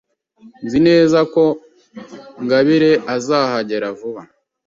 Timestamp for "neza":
0.87-1.19